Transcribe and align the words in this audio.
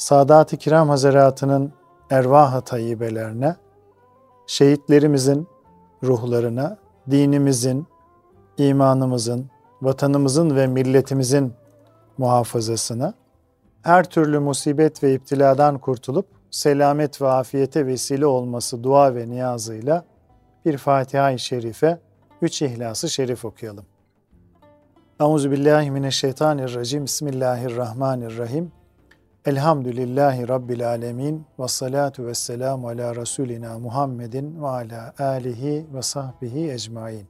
Sadat-ı 0.00 0.56
Kiram 0.56 0.88
Hazaratının 0.88 1.72
ervah-ı 2.10 2.60
tayyibelerine, 2.60 3.56
şehitlerimizin 4.46 5.48
ruhlarına, 6.02 6.76
dinimizin, 7.10 7.86
imanımızın, 8.58 9.50
vatanımızın 9.82 10.56
ve 10.56 10.66
milletimizin 10.66 11.52
muhafazasına, 12.18 13.14
her 13.82 14.10
türlü 14.10 14.38
musibet 14.38 15.02
ve 15.02 15.14
iptiladan 15.14 15.78
kurtulup 15.78 16.26
selamet 16.50 17.22
ve 17.22 17.28
afiyete 17.28 17.86
vesile 17.86 18.26
olması 18.26 18.84
dua 18.84 19.14
ve 19.14 19.28
niyazıyla 19.28 20.04
bir 20.64 20.78
Fatiha-i 20.78 21.38
Şerife, 21.38 21.98
üç 22.42 22.62
İhlas-ı 22.62 23.08
Şerif 23.08 23.44
okuyalım. 23.44 23.84
Euzubillahimineşşeytanirracim. 25.20 27.04
Bismillahirrahmanirrahim. 27.04 28.79
Elhamdülillahi 29.46 30.48
Rabbil 30.48 30.88
alemin. 30.88 31.46
Ve 31.58 31.68
salatu 31.68 32.26
ve 32.26 32.34
selamu 32.34 32.88
ala 32.88 33.16
Resulina 33.16 33.78
Muhammedin 33.78 34.62
ve 34.62 34.66
ala 34.66 35.14
alihi 35.18 35.86
ve 35.94 36.02
sahbihi 36.02 36.70
ecmain. 36.72 37.26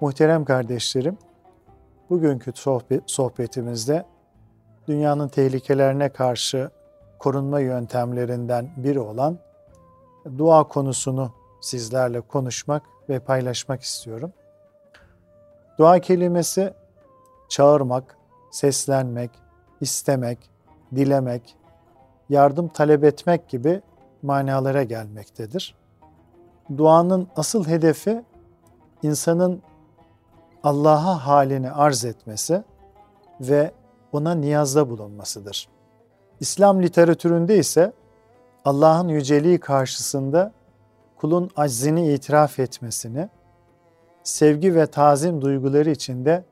Muhterem 0.00 0.44
kardeşlerim, 0.44 1.18
bugünkü 2.10 2.52
sohbetimizde 3.06 4.04
dünyanın 4.88 5.28
tehlikelerine 5.28 6.08
karşı 6.08 6.70
korunma 7.18 7.60
yöntemlerinden 7.60 8.70
biri 8.76 9.00
olan 9.00 9.38
dua 10.38 10.64
konusunu 10.64 11.32
sizlerle 11.60 12.20
konuşmak 12.20 12.82
ve 13.08 13.18
paylaşmak 13.18 13.82
istiyorum. 13.82 14.32
Dua 15.78 15.98
kelimesi 15.98 16.74
çağırmak, 17.48 18.16
seslenmek, 18.50 19.30
istemek, 19.80 20.55
dilemek, 20.94 21.56
yardım 22.28 22.68
talep 22.68 23.04
etmek 23.04 23.48
gibi 23.48 23.82
manalara 24.22 24.82
gelmektedir. 24.82 25.74
Duanın 26.76 27.28
asıl 27.36 27.66
hedefi 27.66 28.24
insanın 29.02 29.62
Allah'a 30.62 31.26
halini 31.26 31.70
arz 31.70 32.04
etmesi 32.04 32.64
ve 33.40 33.70
ona 34.12 34.34
niyazda 34.34 34.90
bulunmasıdır. 34.90 35.68
İslam 36.40 36.82
literatüründe 36.82 37.58
ise 37.58 37.92
Allah'ın 38.64 39.08
yüceliği 39.08 39.60
karşısında 39.60 40.52
kulun 41.16 41.50
aczini 41.56 42.12
itiraf 42.12 42.58
etmesini, 42.58 43.28
sevgi 44.22 44.74
ve 44.74 44.86
tazim 44.86 45.42
duyguları 45.42 45.90
içinde 45.90 46.44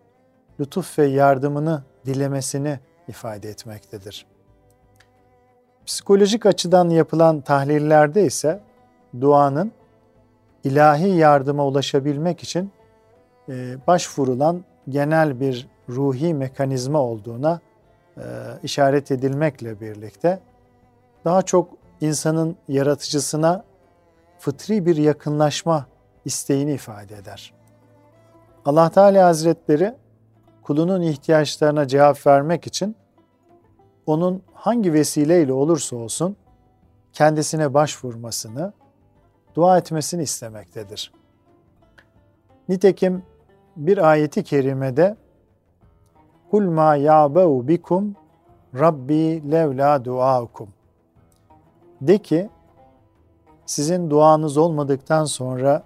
lütuf 0.61 0.99
ve 0.99 1.07
yardımını 1.07 1.83
dilemesini 2.07 2.79
ifade 3.09 3.49
etmektedir. 3.49 4.27
Psikolojik 5.87 6.47
açıdan 6.47 6.91
yapılan 6.91 7.41
tahlillerde 7.41 8.27
ise 8.27 8.61
duanın 9.21 9.73
ilahi 10.65 11.09
yardıma 11.09 11.67
ulaşabilmek 11.67 12.43
için 12.43 12.73
e, 13.49 13.77
başvurulan 13.87 14.65
genel 14.89 15.41
bir 15.41 15.69
ruhi 15.89 16.35
mekanizma 16.35 16.99
olduğuna 16.99 17.61
e, 18.17 18.23
işaret 18.63 19.11
edilmekle 19.11 19.81
birlikte 19.81 20.41
daha 21.25 21.43
çok 21.43 21.69
insanın 22.01 22.57
yaratıcısına 22.69 23.65
fıtri 24.39 24.87
bir 24.87 24.97
yakınlaşma 24.97 25.87
isteğini 26.25 26.73
ifade 26.73 27.17
eder. 27.17 27.55
Allah 28.65 28.91
Teala 28.91 29.27
Hazretleri 29.27 29.95
kulunun 30.65 31.03
ihtiyaçlarına 31.03 31.89
cevap 31.89 32.27
vermek 32.27 32.67
için 32.67 32.97
onun 34.07 34.43
hangi 34.53 34.93
vesileyle 34.93 35.53
olursa 35.53 35.97
olsun 35.97 36.37
kendisine 37.13 37.75
başvurmasını, 37.75 38.73
dua 39.55 39.79
etmesini 39.79 40.23
istemektedir. 40.23 41.13
Nitekim 42.69 43.23
bir 43.77 44.11
ayeti 44.11 44.45
kerimede 44.45 45.17
Kul 46.51 46.71
ma 46.71 46.97
ya'beu 46.97 47.69
bikum 47.69 48.17
Rabbi 48.79 49.51
levla 49.51 50.05
duaukum. 50.05 50.69
De 52.01 52.19
ki 52.19 52.51
sizin 53.67 54.11
duanız 54.11 54.57
olmadıktan 54.57 55.25
sonra 55.25 55.83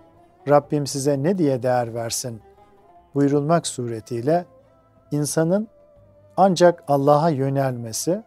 Rabbim 0.49 0.87
size 0.87 1.23
ne 1.23 1.39
diye 1.39 1.63
değer 1.63 1.95
versin 1.95 2.41
buyurulmak 3.15 3.67
suretiyle 3.67 4.45
insanın 5.11 5.69
ancak 6.37 6.85
Allah'a 6.89 7.31
yönelmesi 7.31 8.23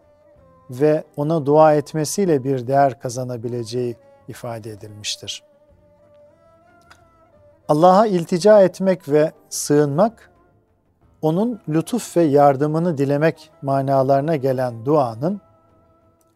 ve 0.70 1.04
ona 1.18 1.46
dua 1.46 1.74
etmesiyle 1.74 2.44
bir 2.44 2.68
değer 2.68 3.00
kazanabileceği 3.00 3.96
ifade 4.28 4.70
edilmiştir. 4.70 5.44
Allah'a 7.68 8.08
iltica 8.08 8.62
etmek 8.62 9.10
ve 9.10 9.32
sığınmak, 9.50 10.32
onun 11.22 11.62
lütuf 11.70 12.18
ve 12.18 12.24
yardımını 12.24 12.98
dilemek 12.98 13.52
manalarına 13.62 14.36
gelen 14.36 14.86
duanın 14.86 15.42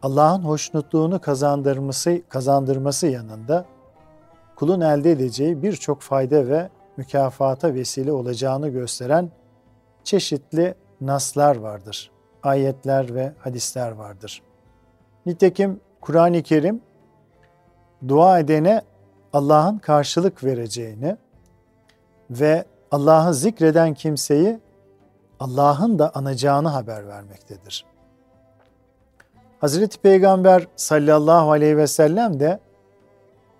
Allah'ın 0.02 0.42
hoşnutluğunu 0.42 1.22
kazandırması, 1.22 2.22
kazandırması 2.30 3.08
yanında 3.08 3.66
kulun 4.56 4.82
elde 4.82 5.12
edeceği 5.12 5.64
birçok 5.64 6.02
fayda 6.02 6.48
ve 6.48 6.70
mükafata 6.98 7.74
vesile 7.74 8.12
olacağını 8.12 8.70
gösteren 8.70 9.32
çeşitli 10.06 10.76
naslar 11.02 11.56
vardır. 11.56 12.12
Ayetler 12.44 13.16
ve 13.16 13.34
hadisler 13.40 13.92
vardır. 13.92 14.42
Nitekim 15.26 15.80
Kur'an-ı 16.02 16.44
Kerim 16.44 16.82
dua 18.08 18.40
edene 18.40 18.82
Allah'ın 19.34 19.78
karşılık 19.78 20.44
vereceğini 20.44 21.18
ve 22.30 22.66
Allah'ı 22.92 23.34
zikreden 23.34 23.94
kimseyi 23.94 24.60
Allah'ın 25.40 26.00
da 26.00 26.12
anacağını 26.16 26.68
haber 26.68 27.08
vermektedir. 27.08 27.86
Hazreti 29.60 29.98
Peygamber 29.98 30.68
sallallahu 30.76 31.52
aleyhi 31.52 31.78
ve 31.78 31.88
sellem 31.88 32.40
de 32.40 32.60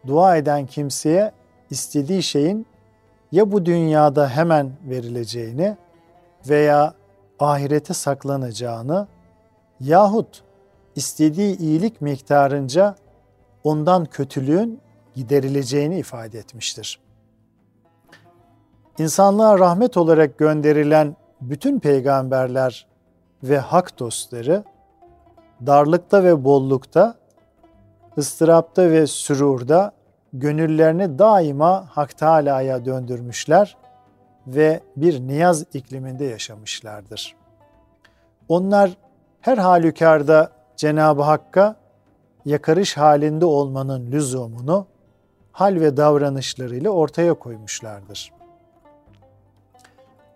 dua 0.08 0.38
eden 0.38 0.66
kimseye 0.66 1.32
istediği 1.70 2.24
şeyin 2.24 2.68
ya 3.32 3.52
bu 3.52 3.66
dünyada 3.66 4.30
hemen 4.30 4.72
verileceğini 4.90 5.78
veya 6.50 6.94
ahirete 7.40 7.94
saklanacağını 7.94 9.08
yahut 9.80 10.44
istediği 10.96 11.58
iyilik 11.58 12.02
miktarınca 12.02 12.96
ondan 13.64 14.06
kötülüğün 14.06 14.82
giderileceğini 15.16 16.00
ifade 16.00 16.40
etmiştir. 16.40 17.00
İnsanlığa 19.00 19.60
rahmet 19.60 19.98
olarak 19.98 20.38
gönderilen 20.38 21.16
bütün 21.42 21.80
peygamberler 21.80 22.88
ve 23.44 23.60
hak 23.60 24.00
dostları 24.00 24.64
darlıkta 25.66 26.24
ve 26.24 26.44
bollukta, 26.44 27.16
ıstırapta 28.18 28.92
ve 28.92 29.08
sürurda 29.08 29.92
gönüllerini 30.34 31.20
daima 31.20 31.88
Hak 31.90 32.18
Teala'ya 32.18 32.86
döndürmüşler 32.86 33.78
ve 34.48 34.80
bir 34.96 35.20
niyaz 35.20 35.66
ikliminde 35.74 36.26
yaşamışlardır. 36.26 37.36
Onlar 38.48 38.98
her 39.42 39.58
halükarda 39.58 40.52
Cenab-ı 40.76 41.22
Hakk'a 41.22 41.76
yakarış 42.46 42.98
halinde 42.98 43.46
olmanın 43.46 44.12
lüzumunu 44.12 44.88
hal 45.52 45.76
ve 45.76 45.98
davranışlarıyla 45.98 46.90
ortaya 46.90 47.34
koymuşlardır. 47.34 48.34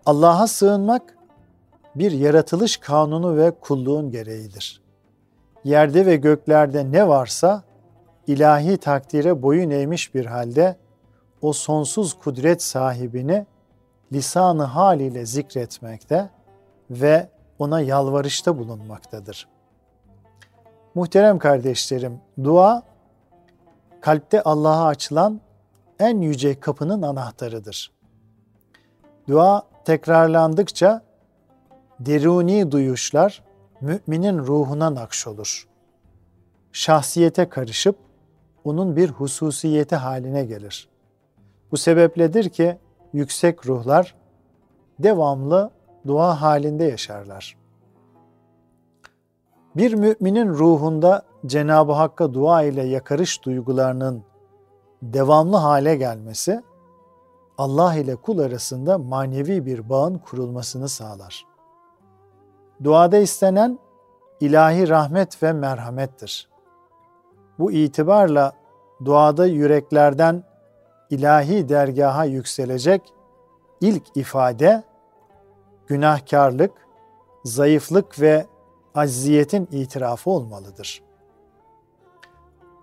Allah'a 0.06 0.48
sığınmak 0.48 1.18
bir 1.96 2.12
yaratılış 2.12 2.78
kanunu 2.78 3.38
ve 3.38 3.52
kulluğun 3.52 4.12
gereğidir. 4.12 4.82
Yerde 5.64 6.06
ve 6.06 6.16
göklerde 6.16 6.92
ne 6.92 7.08
varsa 7.08 7.64
ilahi 8.28 8.78
takdire 8.78 9.42
boyun 9.42 9.70
eğmiş 9.70 10.16
bir 10.16 10.26
halde 10.26 10.76
o 11.42 11.54
sonsuz 11.54 12.14
kudret 12.14 12.62
sahibini 12.62 13.46
lisanı 14.14 14.64
haliyle 14.64 15.26
zikretmekte 15.26 16.30
ve 16.90 17.30
ona 17.60 17.82
yalvarışta 17.82 18.58
bulunmaktadır. 18.58 19.48
Muhterem 20.96 21.40
kardeşlerim, 21.40 22.22
dua 22.44 22.84
kalpte 24.02 24.42
Allah'a 24.42 24.88
açılan 24.88 25.42
en 26.00 26.22
yüce 26.22 26.60
kapının 26.60 27.02
anahtarıdır. 27.02 27.92
Dua 29.28 29.64
tekrarlandıkça 29.86 31.02
deruni 32.00 32.72
duyuşlar 32.72 33.44
müminin 33.82 34.38
ruhuna 34.38 34.96
nakşolur. 34.96 35.68
Şahsiyete 36.72 37.50
karışıp 37.50 37.96
onun 38.64 38.96
bir 38.96 39.10
hususiyeti 39.10 39.96
haline 39.96 40.46
gelir. 40.46 40.90
Bu 41.72 41.78
sebepledir 41.78 42.50
ki 42.50 42.78
yüksek 43.14 43.68
ruhlar 43.68 44.16
devamlı 45.00 45.72
dua 46.08 46.42
halinde 46.42 46.84
yaşarlar. 46.84 47.58
Bir 49.76 49.94
müminin 49.94 50.50
ruhunda 50.50 51.24
Cenab-ı 51.46 51.92
Hakk'a 51.92 52.34
dua 52.34 52.64
ile 52.64 52.84
yakarış 52.84 53.46
duygularının 53.46 54.24
devamlı 55.02 55.58
hale 55.58 55.96
gelmesi 55.96 56.64
Allah 57.58 57.96
ile 57.96 58.16
kul 58.16 58.40
arasında 58.40 58.98
manevi 58.98 59.66
bir 59.66 59.90
bağın 59.90 60.18
kurulmasını 60.18 60.90
sağlar. 60.90 61.46
Duada 62.84 63.18
istenen 63.18 63.80
ilahi 64.40 64.90
rahmet 64.90 65.44
ve 65.44 65.54
merhamettir. 65.54 66.50
Bu 67.60 67.72
itibarla 67.72 68.54
duada 69.06 69.46
yüreklerden 69.46 70.44
ilahi 71.10 71.70
dergaha 71.70 72.26
yükselecek 72.26 73.14
ilk 73.82 74.18
ifade 74.18 74.84
günahkarlık, 75.88 76.72
zayıflık 77.46 78.22
ve 78.22 78.46
acziyetin 78.96 79.68
itirafı 79.72 80.30
olmalıdır. 80.30 81.02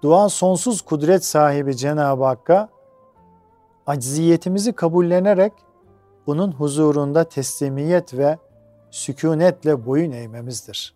Dua 0.03 0.29
sonsuz 0.29 0.83
kudret 0.83 1.25
sahibi 1.25 1.77
Cenab-ı 1.77 2.25
Hakk'a 2.25 2.69
acziyetimizi 3.87 4.73
kabullenerek 4.73 5.53
bunun 6.27 6.53
huzurunda 6.53 7.25
teslimiyet 7.25 8.15
ve 8.15 8.39
sükunetle 8.91 9.87
boyun 9.87 10.13
eğmemizdir. 10.13 10.95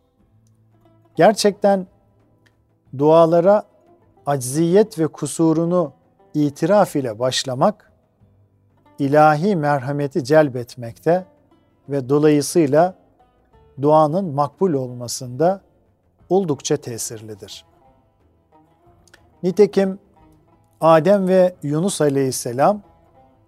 Gerçekten 1.17 1.87
dualara 2.99 3.63
acziyet 4.27 4.99
ve 4.99 5.07
kusurunu 5.07 5.93
itiraf 6.35 6.97
ile 6.97 7.19
başlamak, 7.19 7.93
ilahi 8.99 9.57
merhameti 9.57 10.25
celbetmekte 10.25 11.25
ve 11.89 12.09
dolayısıyla 12.09 12.95
duanın 13.83 14.35
makbul 14.35 14.73
olmasında 14.73 15.61
oldukça 16.29 16.77
tesirlidir. 16.77 17.65
Nitekim 19.43 19.99
Adem 20.81 21.29
ve 21.29 21.55
Yunus 21.63 22.01
aleyhisselam 22.01 22.83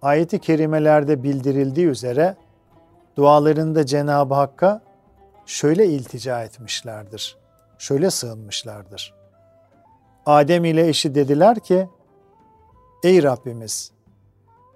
ayeti 0.01 0.39
kerimelerde 0.39 1.23
bildirildiği 1.23 1.87
üzere 1.87 2.35
dualarında 3.15 3.85
Cenab-ı 3.85 4.33
Hakk'a 4.33 4.81
şöyle 5.45 5.87
iltica 5.87 6.43
etmişlerdir. 6.43 7.37
Şöyle 7.77 8.09
sığınmışlardır. 8.09 9.13
Adem 10.25 10.65
ile 10.65 10.87
eşi 10.87 11.15
dediler 11.15 11.59
ki, 11.59 11.89
Ey 13.03 13.23
Rabbimiz, 13.23 13.91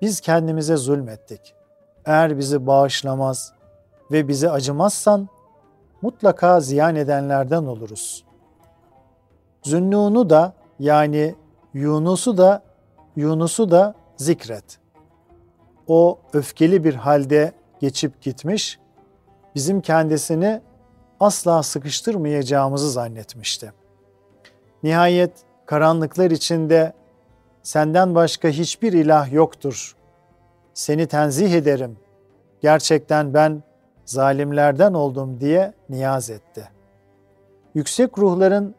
biz 0.02 0.20
kendimize 0.20 0.78
zulmettik. 0.78 1.56
Eğer 2.06 2.38
bizi 2.38 2.68
bağışlamaz 2.68 3.54
ve 4.12 4.28
bize 4.28 4.52
acımazsan 4.52 5.28
mutlaka 6.02 6.60
ziyan 6.60 6.96
edenlerden 6.96 7.64
oluruz. 7.64 8.24
Zünnunu 9.64 10.30
da 10.30 10.54
yani 10.80 11.36
Yunus'u 11.74 12.38
da 12.38 12.64
Yunus'u 13.16 13.72
da 13.72 13.96
zikret. 14.18 14.80
O 15.88 16.20
öfkeli 16.34 16.84
bir 16.84 16.94
halde 16.94 17.52
geçip 17.80 18.22
gitmiş, 18.22 18.80
bizim 19.56 19.82
kendisini 19.82 20.62
asla 21.20 21.64
sıkıştırmayacağımızı 21.64 22.92
zannetmişti. 22.92 23.74
Nihayet 24.84 25.32
karanlıklar 25.66 26.32
içinde 26.32 26.94
senden 27.68 28.16
başka 28.16 28.48
hiçbir 28.48 28.94
ilah 28.94 29.34
yoktur. 29.34 29.96
Seni 30.74 31.08
tenzih 31.08 31.54
ederim. 31.54 31.98
Gerçekten 32.62 33.34
ben 33.34 33.64
zalimlerden 34.06 34.94
oldum 34.94 35.40
diye 35.40 35.74
niyaz 35.90 36.30
etti. 36.30 36.69
Yüksek 37.75 38.18
ruhların 38.18 38.75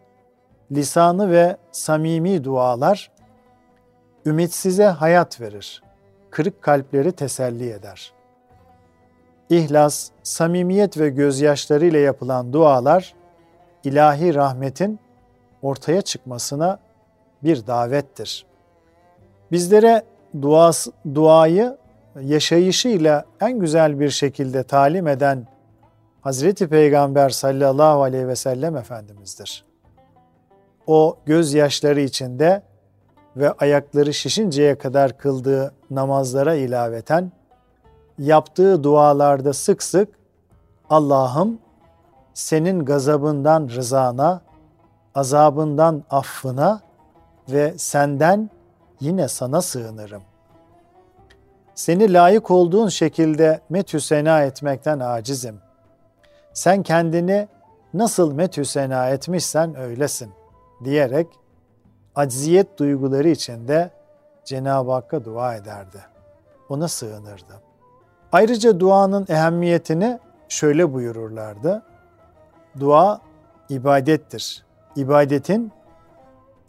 lisanı 0.72 1.30
ve 1.30 1.56
samimi 1.72 2.44
dualar 2.44 3.10
ümitsize 4.26 4.86
hayat 4.86 5.40
verir. 5.40 5.82
Kırık 6.30 6.62
kalpleri 6.62 7.12
teselli 7.12 7.70
eder. 7.70 8.12
İhlas, 9.50 10.10
samimiyet 10.22 10.98
ve 10.98 11.08
gözyaşları 11.08 11.86
ile 11.86 11.98
yapılan 11.98 12.52
dualar 12.52 13.14
ilahi 13.84 14.34
rahmetin 14.34 15.00
ortaya 15.62 16.02
çıkmasına 16.02 16.78
bir 17.42 17.66
davettir. 17.66 18.48
Bizlere 19.52 20.02
duası, 20.42 20.92
duayı 21.14 21.76
yaşayışıyla 22.20 23.24
en 23.40 23.58
güzel 23.58 24.00
bir 24.00 24.10
şekilde 24.10 24.62
talim 24.62 25.08
eden 25.08 25.46
Hazreti 26.20 26.68
Peygamber 26.68 27.30
sallallahu 27.30 28.02
aleyhi 28.02 28.28
ve 28.28 28.36
sellem 28.36 28.76
Efendimiz'dir. 28.76 29.64
O 30.86 31.16
gözyaşları 31.26 32.00
içinde 32.00 32.62
ve 33.36 33.52
ayakları 33.52 34.14
şişinceye 34.14 34.78
kadar 34.78 35.18
kıldığı 35.18 35.74
namazlara 35.90 36.54
ilaveten 36.54 37.32
yaptığı 38.18 38.84
dualarda 38.84 39.52
sık 39.52 39.82
sık 39.82 40.08
Allah'ım 40.90 41.58
senin 42.34 42.84
gazabından 42.84 43.68
rızana, 43.68 44.40
azabından 45.14 46.04
affına 46.10 46.80
ve 47.48 47.74
senden 47.78 48.50
yine 49.00 49.28
sana 49.28 49.62
sığınırım. 49.62 50.22
Seni 51.74 52.12
layık 52.12 52.50
olduğun 52.50 52.88
şekilde 52.88 53.60
metü 53.68 54.00
sena 54.00 54.42
etmekten 54.42 55.00
acizim. 55.00 55.60
Sen 56.52 56.82
kendini 56.82 57.48
nasıl 57.94 58.32
metü 58.32 58.64
sena 58.64 59.08
etmişsen 59.10 59.74
öylesin 59.76 60.32
diyerek 60.84 61.26
acziyet 62.14 62.78
duyguları 62.78 63.28
içinde 63.28 63.90
Cenab-ı 64.44 64.92
Hakk'a 64.92 65.24
dua 65.24 65.54
ederdi. 65.54 65.98
Ona 66.68 66.88
sığınırdı. 66.88 67.62
Ayrıca 68.32 68.80
duanın 68.80 69.26
ehemmiyetini 69.28 70.18
şöyle 70.48 70.92
buyururlardı. 70.92 71.82
Dua 72.80 73.20
ibadettir. 73.68 74.64
İbadetin 74.96 75.72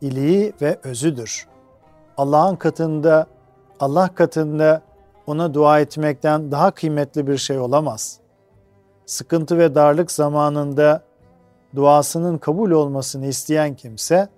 iliği 0.02 0.54
ve 0.62 0.80
özüdür. 0.84 1.49
Allah'ın 2.20 2.56
katında, 2.56 3.28
Allah 3.80 4.16
katında 4.16 4.82
ona 5.28 5.54
dua 5.54 5.80
etmekten 5.80 6.52
daha 6.52 6.72
kıymetli 6.72 7.28
bir 7.28 7.38
şey 7.38 7.60
olamaz. 7.60 8.20
Sıkıntı 9.06 9.58
ve 9.58 9.76
darlık 9.76 10.12
zamanında 10.12 11.04
duasının 11.76 12.38
kabul 12.38 12.72
olmasını 12.72 13.26
isteyen 13.26 13.76
kimse, 13.76 14.30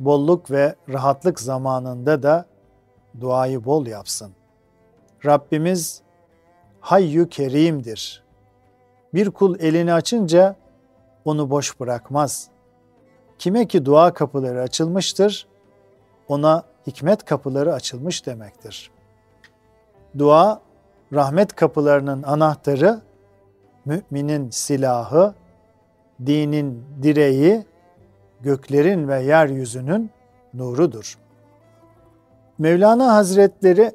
bolluk 0.00 0.50
ve 0.50 0.74
rahatlık 0.88 1.40
zamanında 1.40 2.22
da 2.22 2.46
duayı 3.20 3.64
bol 3.64 3.86
yapsın. 3.86 4.32
Rabbimiz 5.26 6.02
Hayyü 6.80 7.28
Kerim'dir. 7.28 8.24
Bir 9.14 9.30
kul 9.30 9.60
elini 9.60 9.92
açınca 9.92 10.56
onu 11.24 11.50
boş 11.50 11.80
bırakmaz. 11.80 12.48
Kime 13.38 13.66
ki 13.66 13.84
dua 13.84 14.14
kapıları 14.14 14.62
açılmıştır, 14.62 15.46
ona 16.28 16.75
hikmet 16.86 17.24
kapıları 17.24 17.74
açılmış 17.74 18.26
demektir. 18.26 18.90
Dua, 20.18 20.60
rahmet 21.12 21.56
kapılarının 21.56 22.22
anahtarı, 22.22 23.00
müminin 23.84 24.50
silahı, 24.50 25.34
dinin 26.26 26.84
direği, 27.02 27.64
göklerin 28.40 29.08
ve 29.08 29.22
yeryüzünün 29.22 30.10
nurudur. 30.54 31.18
Mevlana 32.58 33.14
Hazretleri 33.14 33.92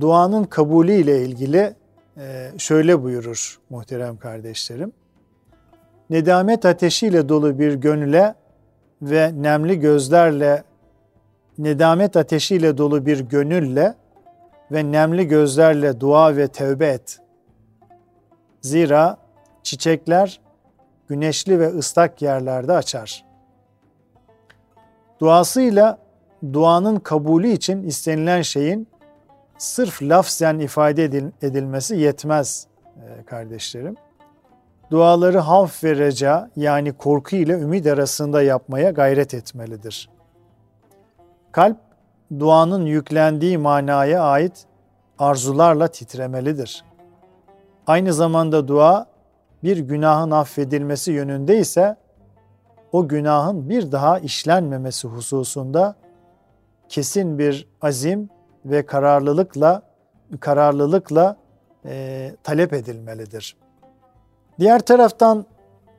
duanın 0.00 0.44
kabulü 0.44 0.92
ile 0.92 1.22
ilgili 1.24 1.74
e, 2.16 2.50
şöyle 2.58 3.02
buyurur 3.02 3.58
muhterem 3.70 4.16
kardeşlerim. 4.16 4.92
Nedamet 6.10 6.64
ateşiyle 6.64 7.28
dolu 7.28 7.58
bir 7.58 7.74
gönüle 7.74 8.34
ve 9.02 9.32
nemli 9.42 9.80
gözlerle 9.80 10.62
nedamet 11.58 12.16
ateşiyle 12.16 12.78
dolu 12.78 13.06
bir 13.06 13.20
gönülle 13.20 13.94
ve 14.70 14.92
nemli 14.92 15.28
gözlerle 15.28 16.00
dua 16.00 16.36
ve 16.36 16.48
tevbe 16.48 16.86
et. 16.86 17.20
Zira 18.60 19.16
çiçekler 19.62 20.40
güneşli 21.08 21.60
ve 21.60 21.68
ıslak 21.68 22.22
yerlerde 22.22 22.72
açar. 22.72 23.24
Duasıyla 25.20 25.98
duanın 26.52 26.96
kabulü 26.96 27.48
için 27.48 27.82
istenilen 27.82 28.42
şeyin 28.42 28.88
sırf 29.58 30.02
lafzen 30.02 30.58
ifade 30.58 31.04
edilmesi 31.42 31.96
yetmez 31.96 32.66
e, 32.96 33.24
kardeşlerim. 33.24 33.96
Duaları 34.90 35.38
havf 35.38 35.84
ve 35.84 35.96
reca 35.96 36.50
yani 36.56 36.92
korku 36.92 37.36
ile 37.36 37.52
ümit 37.52 37.86
arasında 37.86 38.42
yapmaya 38.42 38.90
gayret 38.90 39.34
etmelidir. 39.34 40.10
Kalp 41.52 41.76
duanın 42.38 42.86
yüklendiği 42.86 43.58
manaya 43.58 44.22
ait 44.22 44.66
arzularla 45.18 45.88
titremelidir. 45.88 46.84
Aynı 47.86 48.12
zamanda 48.12 48.68
dua 48.68 49.06
bir 49.64 49.76
günahın 49.76 50.30
affedilmesi 50.30 51.12
yönünde 51.12 51.58
ise 51.58 51.96
o 52.92 53.08
günahın 53.08 53.68
bir 53.68 53.92
daha 53.92 54.18
işlenmemesi 54.18 55.08
hususunda 55.08 55.94
kesin 56.88 57.38
bir 57.38 57.68
azim 57.82 58.30
ve 58.64 58.86
kararlılıkla 58.86 59.82
kararlılıkla 60.40 61.36
e, 61.84 62.32
talep 62.42 62.72
edilmelidir. 62.72 63.56
Diğer 64.58 64.80
taraftan 64.80 65.46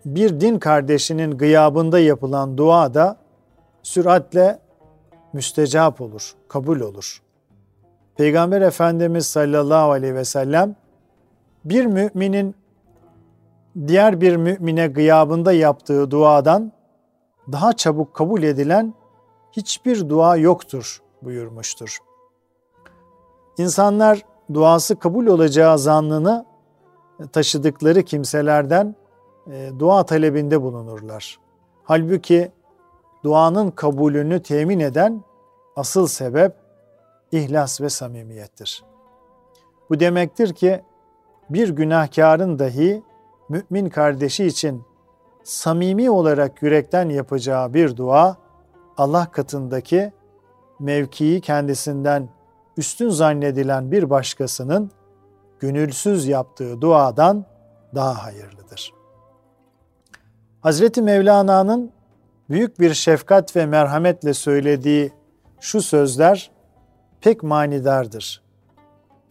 bir 0.05 0.39
din 0.39 0.59
kardeşinin 0.59 1.31
gıyabında 1.31 1.99
yapılan 1.99 2.57
dua 2.57 2.93
da 2.93 3.17
süratle 3.83 4.59
müstecap 5.33 6.01
olur, 6.01 6.33
kabul 6.47 6.79
olur. 6.79 7.21
Peygamber 8.17 8.61
Efendimiz 8.61 9.27
sallallahu 9.27 9.91
aleyhi 9.91 10.15
ve 10.15 10.25
sellem 10.25 10.75
bir 11.65 11.85
müminin 11.85 12.55
diğer 13.87 14.21
bir 14.21 14.35
mümine 14.35 14.87
gıyabında 14.87 15.53
yaptığı 15.53 16.11
duadan 16.11 16.71
daha 17.51 17.73
çabuk 17.73 18.13
kabul 18.13 18.43
edilen 18.43 18.93
hiçbir 19.51 20.09
dua 20.09 20.37
yoktur 20.37 21.01
buyurmuştur. 21.21 21.97
İnsanlar 23.57 24.25
duası 24.53 24.95
kabul 24.95 25.27
olacağı 25.27 25.79
zannını 25.79 26.45
taşıdıkları 27.31 28.03
kimselerden 28.03 28.95
e, 29.51 29.69
dua 29.79 30.05
talebinde 30.05 30.61
bulunurlar. 30.61 31.39
Halbuki 31.83 32.51
duanın 33.23 33.71
kabulünü 33.71 34.43
temin 34.43 34.79
eden 34.79 35.23
asıl 35.75 36.07
sebep 36.07 36.55
ihlas 37.31 37.81
ve 37.81 37.89
samimiyettir. 37.89 38.83
Bu 39.89 39.99
demektir 39.99 40.53
ki 40.53 40.81
bir 41.49 41.69
günahkarın 41.69 42.59
dahi 42.59 43.03
mümin 43.49 43.89
kardeşi 43.89 44.45
için 44.45 44.83
samimi 45.43 46.09
olarak 46.09 46.63
yürekten 46.63 47.09
yapacağı 47.09 47.73
bir 47.73 47.97
dua 47.97 48.37
Allah 48.97 49.31
katındaki 49.31 50.11
mevkii 50.79 51.41
kendisinden 51.41 52.29
üstün 52.77 53.09
zannedilen 53.09 53.91
bir 53.91 54.09
başkasının 54.09 54.91
gönülsüz 55.59 56.27
yaptığı 56.27 56.81
duadan 56.81 57.45
daha 57.95 58.23
hayırlıdır. 58.23 58.93
Hazreti 60.61 61.01
Mevlana'nın 61.01 61.91
büyük 62.49 62.79
bir 62.79 62.93
şefkat 62.93 63.55
ve 63.55 63.65
merhametle 63.65 64.33
söylediği 64.33 65.11
şu 65.59 65.81
sözler 65.81 66.51
pek 67.21 67.43
manidardır. 67.43 68.41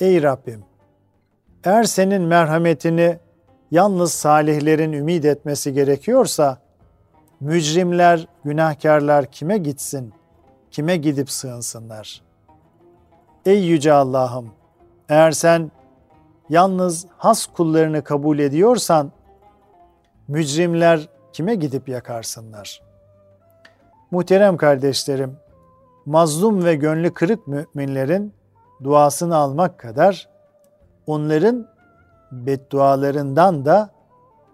Ey 0.00 0.22
Rabbim! 0.22 0.64
Eğer 1.64 1.84
senin 1.84 2.22
merhametini 2.22 3.18
yalnız 3.70 4.12
salihlerin 4.12 4.92
ümit 4.92 5.24
etmesi 5.24 5.72
gerekiyorsa, 5.72 6.58
mücrimler, 7.40 8.28
günahkarlar 8.44 9.26
kime 9.26 9.58
gitsin, 9.58 10.12
kime 10.70 10.96
gidip 10.96 11.30
sığınsınlar? 11.30 12.22
Ey 13.46 13.64
Yüce 13.64 13.92
Allah'ım! 13.92 14.50
Eğer 15.08 15.30
sen 15.30 15.70
yalnız 16.48 17.06
has 17.16 17.46
kullarını 17.46 18.04
kabul 18.04 18.38
ediyorsan, 18.38 19.12
mücrimler 20.28 21.08
kime 21.32 21.54
gidip 21.54 21.88
yakarsınlar? 21.88 22.87
Muhterem 24.10 24.56
kardeşlerim, 24.56 25.36
mazlum 26.06 26.64
ve 26.64 26.74
gönlü 26.74 27.14
kırık 27.14 27.46
müminlerin 27.46 28.32
duasını 28.84 29.36
almak 29.36 29.78
kadar 29.78 30.28
onların 31.06 31.66
beddualarından 32.32 33.64
da 33.64 33.90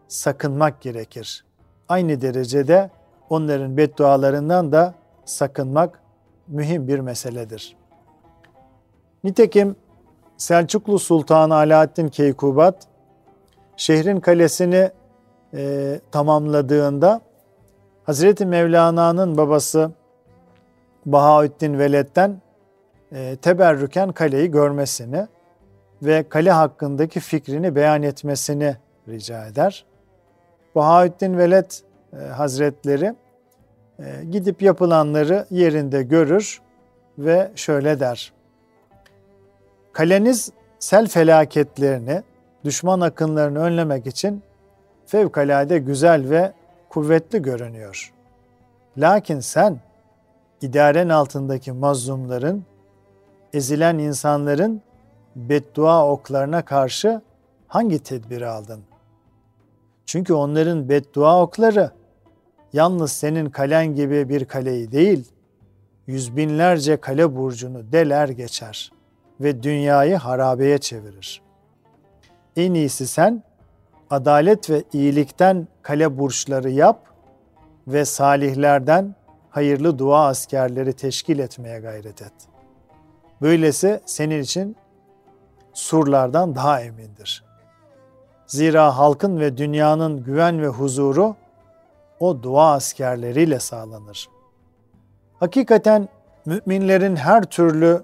sakınmak 0.08 0.80
gerekir. 0.80 1.44
Aynı 1.88 2.20
derecede 2.20 2.90
onların 3.30 3.76
beddualarından 3.76 4.72
da 4.72 4.94
sakınmak 5.24 6.00
mühim 6.48 6.88
bir 6.88 6.98
meseledir. 6.98 7.76
Nitekim 9.24 9.76
Selçuklu 10.36 10.98
Sultanı 10.98 11.54
Alaaddin 11.54 12.08
Keykubat 12.08 12.86
şehrin 13.76 14.20
kalesini 14.20 14.90
e, 15.54 16.00
tamamladığında 16.10 17.20
Hazreti 18.04 18.46
Mevlana'nın 18.46 19.36
babası 19.36 19.90
Bahaüddin 21.06 21.78
Veled'den 21.78 22.40
e, 23.12 23.36
teberrüken 23.36 24.12
kaleyi 24.12 24.50
görmesini 24.50 25.26
ve 26.02 26.28
kale 26.28 26.50
hakkındaki 26.50 27.20
fikrini 27.20 27.74
beyan 27.74 28.02
etmesini 28.02 28.76
rica 29.08 29.46
eder. 29.46 29.84
Bahaüddin 30.74 31.38
Veled 31.38 31.70
e, 32.12 32.16
Hazretleri 32.16 33.14
e, 33.98 34.24
gidip 34.30 34.62
yapılanları 34.62 35.46
yerinde 35.50 36.02
görür 36.02 36.60
ve 37.18 37.50
şöyle 37.54 38.00
der. 38.00 38.32
Kaleniz 39.92 40.52
sel 40.78 41.08
felaketlerini, 41.08 42.22
düşman 42.64 43.00
akınlarını 43.00 43.58
önlemek 43.58 44.06
için 44.06 44.42
fevkalade 45.06 45.78
güzel 45.78 46.30
ve 46.30 46.52
kuvvetli 46.94 47.42
görünüyor. 47.42 48.12
Lakin 48.98 49.40
sen 49.40 49.80
idaren 50.60 51.08
altındaki 51.08 51.72
mazlumların, 51.72 52.64
ezilen 53.52 53.98
insanların 53.98 54.82
beddua 55.36 56.10
oklarına 56.10 56.64
karşı 56.64 57.20
hangi 57.68 57.98
tedbiri 57.98 58.46
aldın? 58.46 58.80
Çünkü 60.06 60.34
onların 60.34 60.88
beddua 60.88 61.42
okları 61.42 61.90
yalnız 62.72 63.12
senin 63.12 63.50
kalen 63.50 63.94
gibi 63.94 64.28
bir 64.28 64.44
kaleyi 64.44 64.92
değil, 64.92 65.32
yüz 66.06 66.36
binlerce 66.36 66.96
kale 66.96 67.36
burcunu 67.36 67.92
deler 67.92 68.28
geçer 68.28 68.92
ve 69.40 69.62
dünyayı 69.62 70.16
harabeye 70.16 70.78
çevirir. 70.78 71.42
En 72.56 72.74
iyisi 72.74 73.06
sen 73.06 73.42
adalet 74.10 74.70
ve 74.70 74.84
iyilikten 74.92 75.68
kale 75.82 76.18
burçları 76.18 76.70
yap 76.70 77.00
ve 77.86 78.04
salihlerden 78.04 79.14
hayırlı 79.50 79.98
dua 79.98 80.26
askerleri 80.26 80.92
teşkil 80.92 81.38
etmeye 81.38 81.80
gayret 81.80 82.22
et. 82.22 82.32
Böylesi 83.42 84.00
senin 84.06 84.42
için 84.42 84.76
surlardan 85.72 86.54
daha 86.54 86.80
emindir. 86.80 87.44
Zira 88.46 88.98
halkın 88.98 89.40
ve 89.40 89.56
dünyanın 89.56 90.24
güven 90.24 90.62
ve 90.62 90.68
huzuru 90.68 91.36
o 92.20 92.42
dua 92.42 92.72
askerleriyle 92.72 93.60
sağlanır. 93.60 94.28
Hakikaten 95.40 96.08
müminlerin 96.46 97.16
her 97.16 97.42
türlü 97.42 98.02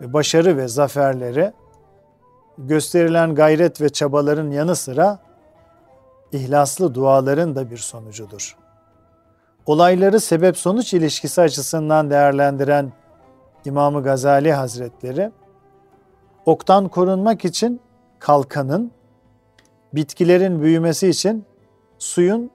başarı 0.00 0.56
ve 0.56 0.68
zaferleri 0.68 1.52
gösterilen 2.58 3.34
gayret 3.34 3.80
ve 3.80 3.88
çabaların 3.88 4.50
yanı 4.50 4.76
sıra 4.76 5.18
ihlaslı 6.32 6.94
duaların 6.94 7.54
da 7.54 7.70
bir 7.70 7.76
sonucudur. 7.76 8.56
Olayları 9.66 10.20
sebep-sonuç 10.20 10.94
ilişkisi 10.94 11.40
açısından 11.40 12.10
değerlendiren 12.10 12.92
İmam 13.64 14.02
Gazali 14.02 14.52
Hazretleri, 14.52 15.32
oktan 16.46 16.88
korunmak 16.88 17.44
için 17.44 17.80
kalkanın, 18.18 18.92
bitkilerin 19.94 20.62
büyümesi 20.62 21.08
için 21.08 21.44
suyun 21.98 22.50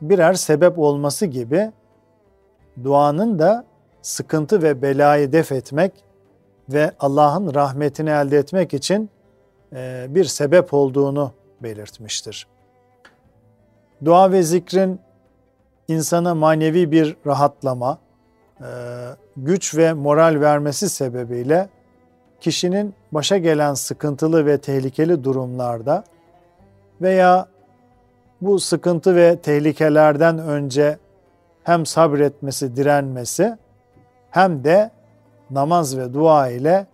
birer 0.00 0.34
sebep 0.34 0.78
olması 0.78 1.26
gibi 1.26 1.72
duanın 2.84 3.38
da 3.38 3.64
sıkıntı 4.02 4.62
ve 4.62 4.82
belayı 4.82 5.32
def 5.32 5.52
etmek 5.52 5.92
ve 6.68 6.92
Allah'ın 7.00 7.54
rahmetini 7.54 8.10
elde 8.10 8.38
etmek 8.38 8.74
için 8.74 9.10
bir 10.08 10.24
sebep 10.24 10.74
olduğunu 10.74 11.32
belirtmiştir. 11.62 12.46
Dua 14.04 14.32
ve 14.32 14.42
zikrin 14.42 15.00
insana 15.88 16.34
manevi 16.34 16.90
bir 16.90 17.16
rahatlama, 17.26 17.98
e, 18.60 18.64
güç 19.36 19.76
ve 19.76 19.92
moral 19.92 20.40
vermesi 20.40 20.88
sebebiyle 20.88 21.68
kişinin 22.40 22.94
başa 23.12 23.38
gelen 23.38 23.74
sıkıntılı 23.74 24.46
ve 24.46 24.58
tehlikeli 24.58 25.24
durumlarda 25.24 26.04
veya 27.00 27.46
bu 28.40 28.60
sıkıntı 28.60 29.16
ve 29.16 29.36
tehlikelerden 29.36 30.38
önce 30.38 30.98
hem 31.64 31.86
sabretmesi, 31.86 32.76
direnmesi 32.76 33.58
hem 34.30 34.64
de 34.64 34.90
namaz 35.50 35.98
ve 35.98 36.14
dua 36.14 36.48
ile 36.48 36.86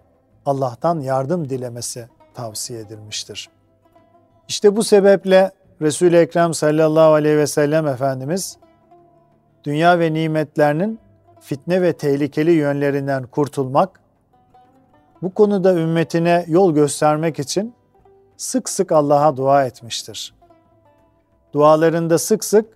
Allah'tan 0.46 1.00
yardım 1.00 1.48
dilemesi 1.48 2.08
tavsiye 2.34 2.80
edilmiştir. 2.80 3.50
İşte 4.48 4.76
bu 4.76 4.84
sebeple 4.84 5.50
Resul-i 5.80 6.16
Ekrem 6.16 6.54
sallallahu 6.54 7.12
aleyhi 7.12 7.36
ve 7.36 7.46
sellem 7.46 7.86
Efendimiz 7.86 8.58
dünya 9.64 9.98
ve 9.98 10.12
nimetlerinin 10.12 11.00
fitne 11.40 11.82
ve 11.82 11.92
tehlikeli 11.92 12.50
yönlerinden 12.50 13.26
kurtulmak, 13.26 14.00
bu 15.22 15.34
konuda 15.34 15.74
ümmetine 15.74 16.44
yol 16.48 16.74
göstermek 16.74 17.38
için 17.38 17.74
sık 18.36 18.68
sık 18.68 18.92
Allah'a 18.92 19.36
dua 19.36 19.64
etmiştir. 19.64 20.34
Dualarında 21.52 22.18
sık 22.18 22.44
sık 22.44 22.66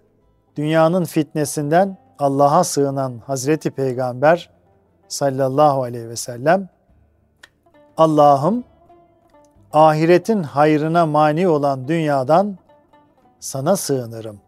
dünyanın 0.56 1.04
fitnesinden 1.04 1.98
Allah'a 2.18 2.64
sığınan 2.64 3.18
Hazreti 3.26 3.70
Peygamber 3.70 4.50
sallallahu 5.08 5.82
aleyhi 5.82 6.08
ve 6.08 6.16
sellem 6.16 6.68
Allah'ım 7.96 8.64
ahiretin 9.76 10.42
hayrına 10.42 11.06
mani 11.06 11.48
olan 11.48 11.88
dünyadan 11.88 12.58
sana 13.40 13.76
sığınırım. 13.76 14.40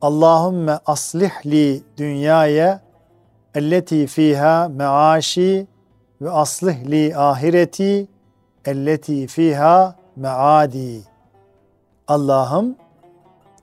Allahümme 0.00 0.78
aslih 0.86 1.46
li 1.46 1.82
dünyaya 1.96 2.80
elleti 3.54 4.06
fiha 4.06 4.68
meaşi 4.68 5.66
ve 6.20 6.30
aslih 6.30 6.90
li 6.90 7.16
ahireti 7.16 8.08
elleti 8.64 9.26
fiha 9.26 9.94
meadi. 10.16 11.00
Allah'ım 12.08 12.76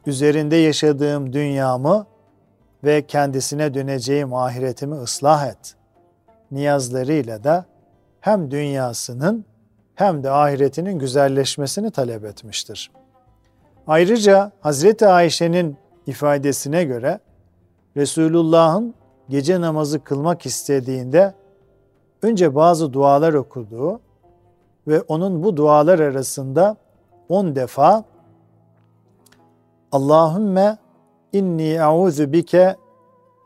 üzerinde 0.05 0.55
yaşadığım 0.55 1.33
dünyamı 1.33 2.05
ve 2.83 3.07
kendisine 3.07 3.73
döneceğim 3.73 4.33
ahiretimi 4.33 4.95
ıslah 4.95 5.47
et. 5.47 5.75
Niyazlarıyla 6.51 7.43
da 7.43 7.65
hem 8.21 8.51
dünyasının 8.51 9.45
hem 9.95 10.23
de 10.23 10.31
ahiretinin 10.31 10.99
güzelleşmesini 10.99 11.91
talep 11.91 12.25
etmiştir. 12.25 12.91
Ayrıca 13.87 14.51
Hazreti 14.61 15.07
Ayşe'nin 15.07 15.77
ifadesine 16.07 16.83
göre 16.83 17.19
Resulullah'ın 17.97 18.93
gece 19.29 19.61
namazı 19.61 20.03
kılmak 20.03 20.45
istediğinde 20.45 21.33
önce 22.21 22.55
bazı 22.55 22.93
dualar 22.93 23.33
okuduğu 23.33 23.99
ve 24.87 25.01
onun 25.01 25.43
bu 25.43 25.57
dualar 25.57 25.99
arasında 25.99 26.77
on 27.29 27.55
defa 27.55 28.03
Allahümme 29.91 30.77
inni 31.33 31.73
e'udhu 31.73 32.33
bike 32.33 32.75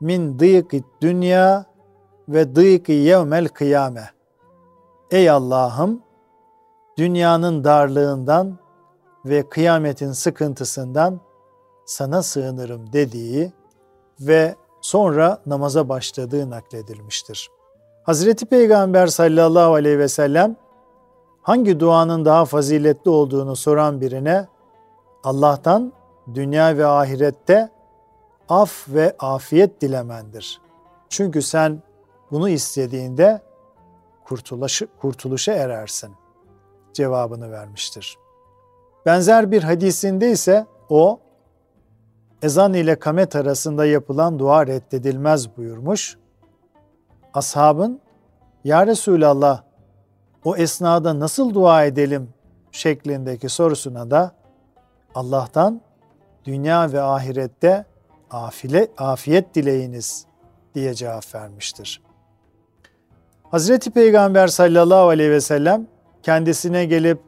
min 0.01 0.39
dıyıkı 0.39 0.77
dünya 1.01 1.65
ve 2.29 2.55
dıyıkı 2.55 2.91
yevmel 2.91 3.47
kıyame. 3.47 4.09
Ey 5.11 5.29
Allah'ım 5.29 6.01
dünyanın 6.99 7.63
darlığından 7.63 8.57
ve 9.25 9.49
kıyametin 9.49 10.11
sıkıntısından 10.11 11.19
sana 11.85 12.23
sığınırım 12.23 12.93
dediği 12.93 13.51
ve 14.19 14.55
sonra 14.81 15.41
namaza 15.45 15.89
başladığı 15.89 16.49
nakledilmiştir. 16.49 17.49
Hazreti 18.03 18.45
Peygamber 18.45 19.07
sallallahu 19.07 19.73
aleyhi 19.73 19.99
ve 19.99 20.07
sellem 20.07 20.55
hangi 21.41 21.79
duanın 21.79 22.25
daha 22.25 22.45
faziletli 22.45 23.11
olduğunu 23.11 23.55
soran 23.55 24.01
birine 24.01 24.47
Allah'tan 25.23 25.93
dünya 26.33 26.77
ve 26.77 26.85
ahirette 26.85 27.69
af 28.49 28.85
ve 28.89 29.15
afiyet 29.19 29.81
dilemendir. 29.81 30.61
Çünkü 31.09 31.41
sen 31.41 31.81
bunu 32.31 32.49
istediğinde 32.49 33.41
kurtuluşa, 34.25 34.88
kurtuluşa 35.01 35.51
erersin 35.51 36.15
cevabını 36.93 37.52
vermiştir. 37.52 38.17
Benzer 39.06 39.52
bir 39.52 39.63
hadisinde 39.63 40.32
ise 40.32 40.65
o 40.89 41.19
ezan 42.41 42.73
ile 42.73 42.99
kamet 42.99 43.36
arasında 43.36 43.86
yapılan 43.86 44.39
dua 44.39 44.67
reddedilmez 44.67 45.58
buyurmuş. 45.58 46.17
Ashabın 47.34 48.02
Ya 48.63 48.88
Resulallah 48.88 49.63
o 50.45 50.56
esnada 50.56 51.19
nasıl 51.19 51.54
dua 51.54 51.86
edelim 51.86 52.30
şeklindeki 52.71 53.49
sorusuna 53.49 54.12
da 54.12 54.32
Allah'tan 55.15 55.82
dünya 56.45 56.91
ve 56.91 57.02
ahirette 57.02 57.86
afile, 58.32 58.88
afiyet 58.97 59.56
dileyiniz 59.56 60.25
diye 60.75 60.93
cevap 60.93 61.36
vermiştir. 61.36 62.02
Hazreti 63.52 63.91
Peygamber 63.91 64.47
sallallahu 64.47 65.10
aleyhi 65.10 65.32
ve 65.32 65.41
sellem 65.41 65.88
kendisine 66.23 66.86
gelip 66.86 67.19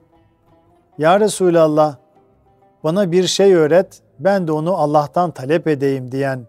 Ya 0.98 1.20
Resulallah 1.20 1.96
bana 2.84 3.12
bir 3.12 3.28
şey 3.28 3.56
öğret 3.56 4.02
ben 4.20 4.48
de 4.48 4.52
onu 4.52 4.76
Allah'tan 4.78 5.32
talep 5.32 5.68
edeyim 5.68 6.12
diyen 6.12 6.48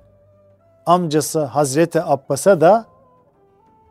amcası 0.86 1.44
Hazreti 1.44 2.02
Abbas'a 2.02 2.60
da 2.60 2.86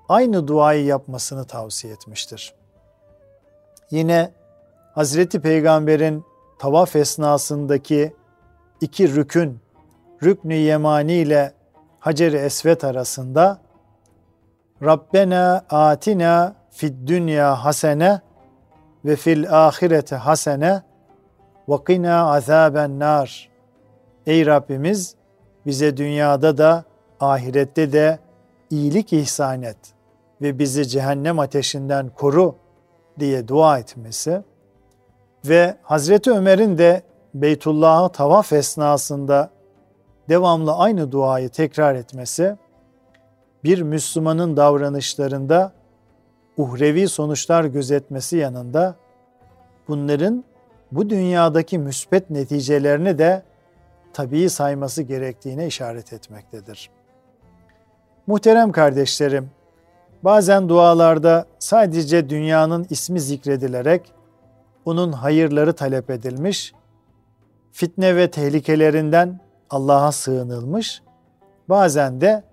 aynı 0.09 0.47
duayı 0.47 0.85
yapmasını 0.85 1.45
tavsiye 1.45 1.93
etmiştir. 1.93 2.53
Yine 3.91 4.31
Hazreti 4.95 5.41
Peygamber'in 5.41 6.25
tavaf 6.59 6.95
esnasındaki 6.95 8.13
iki 8.81 9.15
rükün, 9.15 9.59
rüknü 10.23 10.53
yemani 10.53 11.13
ile 11.13 11.53
Hacer-i 11.99 12.37
Esvet 12.37 12.83
arasında 12.83 13.61
Rabbena 14.83 15.65
atina 15.69 16.55
fid 16.71 17.07
dünya 17.07 17.65
hasene 17.65 18.21
ve 19.05 19.15
fil 19.15 19.67
ahirete 19.67 20.15
hasene 20.15 20.81
ve 21.69 21.75
qina 21.87 22.31
azaben 22.31 22.99
nar. 22.99 23.49
Ey 24.27 24.45
Rabbimiz 24.45 25.15
bize 25.65 25.97
dünyada 25.97 26.57
da 26.57 26.83
ahirette 27.19 27.91
de 27.91 28.19
iyilik 28.69 29.13
ihsan 29.13 29.61
et 29.61 29.77
ve 30.41 30.59
bizi 30.59 30.87
cehennem 30.87 31.39
ateşinden 31.39 32.09
koru 32.09 32.55
diye 33.19 33.47
dua 33.47 33.79
etmesi 33.79 34.41
ve 35.45 35.77
Hazreti 35.83 36.31
Ömer'in 36.31 36.77
de 36.77 37.01
Beytullah'a 37.33 38.09
tavaf 38.09 38.53
esnasında 38.53 39.49
devamlı 40.29 40.73
aynı 40.73 41.11
duayı 41.11 41.49
tekrar 41.49 41.95
etmesi 41.95 42.57
bir 43.63 43.81
Müslümanın 43.81 44.57
davranışlarında 44.57 45.71
uhrevi 46.61 47.07
sonuçlar 47.07 47.63
gözetmesi 47.65 48.37
yanında 48.37 48.95
bunların 49.87 50.43
bu 50.91 51.09
dünyadaki 51.09 51.77
müspet 51.79 52.29
neticelerini 52.29 53.17
de 53.17 53.43
tabii 54.13 54.49
sayması 54.49 55.03
gerektiğine 55.03 55.67
işaret 55.67 56.13
etmektedir. 56.13 56.89
Muhterem 58.27 58.71
kardeşlerim, 58.71 59.49
bazen 60.23 60.69
dualarda 60.69 61.45
sadece 61.59 62.29
dünyanın 62.29 62.87
ismi 62.89 63.19
zikredilerek 63.19 64.13
onun 64.85 65.11
hayırları 65.11 65.73
talep 65.73 66.09
edilmiş, 66.09 66.73
fitne 67.71 68.15
ve 68.15 68.31
tehlikelerinden 68.31 69.39
Allah'a 69.69 70.11
sığınılmış, 70.11 71.01
bazen 71.69 72.21
de 72.21 72.43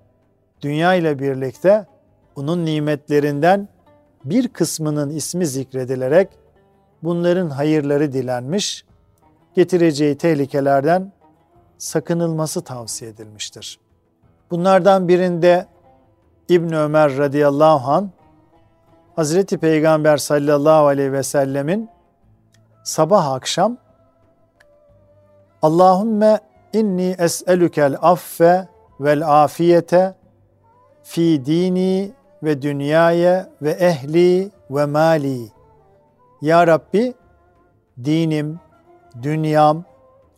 dünya 0.63 0.95
ile 0.95 1.19
birlikte 1.19 1.87
onun 2.37 2.65
nimetlerinden 2.65 3.69
bir 4.25 4.49
kısmının 4.49 5.11
ismi 5.11 5.47
zikredilerek 5.47 6.29
bunların 7.03 7.51
hayırları 7.51 8.13
dilenmiş, 8.13 8.85
getireceği 9.55 10.19
tehlikelerden 10.19 11.13
sakınılması 11.79 12.63
tavsiye 12.63 13.11
edilmiştir. 13.11 13.81
Bunlardan 14.51 15.09
birinde 15.09 15.67
İbn 16.49 16.73
Ömer 16.73 17.19
radıyallahu 17.19 17.91
an 17.91 18.11
Hazreti 19.17 19.59
Peygamber 19.59 20.17
sallallahu 20.17 20.87
aleyhi 20.87 21.13
ve 21.13 21.23
sellemin 21.23 21.89
sabah 22.85 23.33
akşam 23.33 23.77
Allahümme 25.63 26.41
inni 26.73 27.17
es'elükel 27.19 27.97
affe 28.03 28.69
vel 29.01 29.43
afiyete 29.45 30.15
fi 31.03 31.47
dini 31.47 32.13
ve 32.43 32.63
dünyaya 32.63 33.49
ve 33.63 33.71
ehli 33.71 34.51
ve 34.71 34.87
mali. 34.87 35.49
Ya 36.43 36.67
Rabbi 36.67 37.15
dinim, 38.05 38.61
dünyam, 39.23 39.85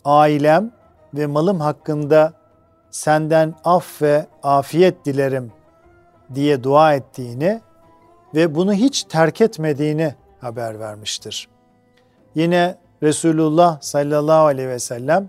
ailem 0.04 0.70
ve 1.14 1.26
malım 1.26 1.60
hakkında 1.60 2.32
senden 2.90 3.54
af 3.64 4.02
ve 4.02 4.26
afiyet 4.42 5.04
dilerim 5.04 5.52
diye 6.34 6.64
dua 6.64 6.94
ettiğini 6.94 7.60
ve 8.34 8.54
bunu 8.54 8.72
hiç 8.72 9.04
terk 9.04 9.40
etmediğini 9.40 10.14
haber 10.40 10.80
vermiştir. 10.80 11.48
Yine 12.34 12.76
Resulullah 13.02 13.80
sallallahu 13.80 14.46
aleyhi 14.46 14.68
ve 14.68 14.78
sellem 14.78 15.28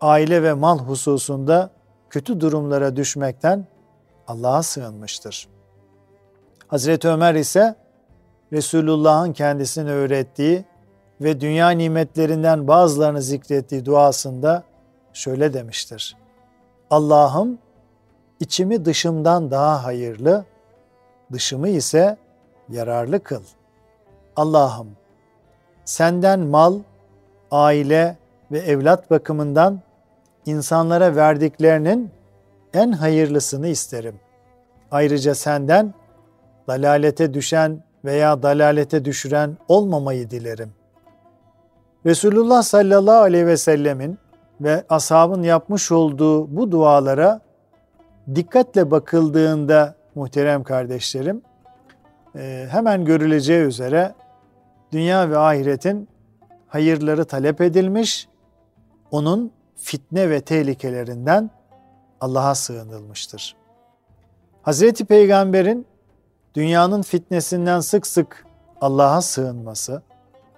aile 0.00 0.42
ve 0.42 0.52
mal 0.52 0.78
hususunda 0.78 1.70
kötü 2.10 2.40
durumlara 2.40 2.96
düşmekten 2.96 3.66
Allah'a 4.28 4.62
sığınmıştır. 4.62 5.48
Hazreti 6.66 7.08
Ömer 7.08 7.34
ise 7.34 7.74
Resulullah'ın 8.52 9.32
kendisine 9.32 9.90
öğrettiği 9.90 10.64
ve 11.20 11.40
dünya 11.40 11.70
nimetlerinden 11.70 12.68
bazılarını 12.68 13.22
zikrettiği 13.22 13.84
duasında 13.84 14.62
şöyle 15.12 15.54
demiştir. 15.54 16.16
Allah'ım 16.90 17.58
içimi 18.40 18.84
dışımdan 18.84 19.50
daha 19.50 19.84
hayırlı, 19.84 20.44
dışımı 21.32 21.68
ise 21.68 22.16
yararlı 22.68 23.22
kıl. 23.22 23.42
Allah'ım 24.36 24.88
senden 25.84 26.40
mal, 26.40 26.78
aile 27.50 28.16
ve 28.52 28.58
evlat 28.58 29.10
bakımından 29.10 29.80
insanlara 30.46 31.16
verdiklerinin 31.16 32.17
en 32.74 32.92
hayırlısını 32.92 33.68
isterim. 33.68 34.20
Ayrıca 34.90 35.34
senden 35.34 35.94
dalalete 36.68 37.34
düşen 37.34 37.82
veya 38.04 38.42
dalalete 38.42 39.04
düşüren 39.04 39.56
olmamayı 39.68 40.30
dilerim. 40.30 40.72
Resulullah 42.06 42.62
sallallahu 42.62 43.20
aleyhi 43.20 43.46
ve 43.46 43.56
sellemin 43.56 44.18
ve 44.60 44.84
ashabın 44.88 45.42
yapmış 45.42 45.92
olduğu 45.92 46.56
bu 46.56 46.72
dualara 46.72 47.40
dikkatle 48.34 48.90
bakıldığında 48.90 49.94
muhterem 50.14 50.62
kardeşlerim 50.62 51.42
e, 52.36 52.66
hemen 52.70 53.04
görüleceği 53.04 53.62
üzere 53.62 54.14
dünya 54.92 55.30
ve 55.30 55.38
ahiretin 55.38 56.08
hayırları 56.68 57.24
talep 57.24 57.60
edilmiş, 57.60 58.28
onun 59.10 59.52
fitne 59.76 60.30
ve 60.30 60.40
tehlikelerinden 60.40 61.50
Allah'a 62.20 62.54
sığınılmıştır. 62.54 63.56
Hazreti 64.62 65.04
Peygamber'in 65.04 65.86
dünyanın 66.54 67.02
fitnesinden 67.02 67.80
sık 67.80 68.06
sık 68.06 68.46
Allah'a 68.80 69.22
sığınması 69.22 70.02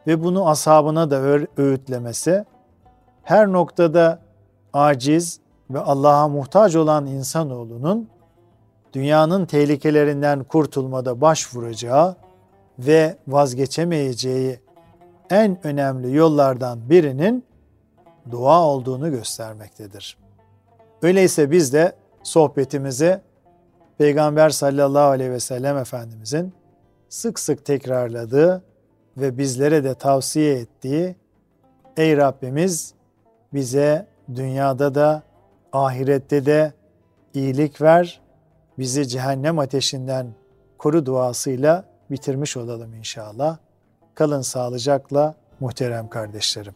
ve 0.07 0.25
bunu 0.25 0.49
ashabına 0.49 1.11
da 1.11 1.47
öğütlemesi 1.57 2.45
her 3.23 3.53
noktada 3.53 4.19
aciz 4.73 5.41
ve 5.71 5.79
Allah'a 5.79 6.29
muhtaç 6.29 6.77
olan 6.77 7.07
insanoğlunun 7.07 8.09
dünyanın 8.93 9.47
tehlikelerinden 9.47 10.45
kurtulmada 10.45 11.21
başvuracağı 11.21 12.17
ve 12.79 13.17
vazgeçemeyeceği 13.29 14.61
en 15.31 15.67
önemli 15.67 16.17
yollardan 16.17 16.91
birinin 16.91 17.45
dua 18.31 18.61
olduğunu 18.61 19.11
göstermektedir. 19.11 20.17
Öyleyse 21.03 21.51
biz 21.51 21.73
de 21.73 21.93
sohbetimizi 22.23 23.21
Peygamber 23.99 24.51
sallallahu 24.51 25.11
aleyhi 25.11 25.31
ve 25.31 25.41
sellem 25.41 25.77
Efendimizin 25.77 26.53
sık 27.09 27.39
sık 27.39 27.65
tekrarladığı 27.65 28.65
ve 29.17 29.39
bizlere 29.39 29.85
de 29.85 29.95
tavsiye 29.95 30.59
ettiği 30.59 31.17
Ey 31.97 32.17
Rabbimiz 32.17 32.95
bize 33.55 34.07
dünyada 34.35 34.95
da 34.95 35.23
ahirette 35.73 36.47
de 36.47 36.73
iyilik 37.35 37.83
ver, 37.83 38.21
bizi 38.79 39.09
cehennem 39.09 39.59
ateşinden 39.59 40.27
koru 40.79 41.07
duasıyla 41.07 41.85
bitirmiş 42.11 42.57
olalım 42.57 42.95
inşallah. 42.95 43.59
Kalın 44.15 44.43
sağlıcakla 44.43 45.35
muhterem 45.61 46.09
kardeşlerim. 46.09 46.75